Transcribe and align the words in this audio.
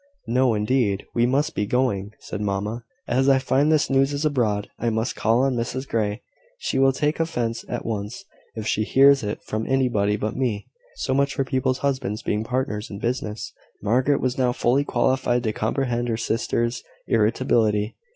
"No, 0.25 0.55
indeed; 0.55 1.05
we 1.13 1.27
must 1.27 1.53
be 1.53 1.67
going," 1.67 2.13
said 2.21 2.41
mamma. 2.41 2.83
"As 3.07 3.29
I 3.29 3.37
find 3.37 3.71
this 3.71 3.87
news 3.87 4.13
is 4.13 4.25
abroad, 4.25 4.67
I 4.79 4.89
must 4.89 5.15
call 5.15 5.43
on 5.43 5.55
Mrs 5.55 5.87
Grey. 5.87 6.23
She 6.57 6.79
will 6.79 6.91
take 6.91 7.19
offence 7.19 7.63
at 7.69 7.85
once, 7.85 8.25
if 8.55 8.65
she 8.65 8.81
hears 8.83 9.21
it 9.21 9.43
from 9.43 9.67
anybody 9.67 10.15
but 10.17 10.35
me. 10.35 10.65
So 10.95 11.13
much 11.13 11.35
for 11.35 11.43
people's 11.45 11.77
husbands 11.85 12.23
being 12.23 12.43
partners 12.43 12.89
in 12.89 12.97
business!" 12.97 13.53
Margaret 13.83 14.21
was 14.21 14.39
now 14.39 14.53
fully 14.53 14.83
qualified 14.83 15.43
to 15.43 15.53
comprehend 15.53 16.07
her 16.09 16.17
sister's 16.17 16.81
irritability. 17.07 17.95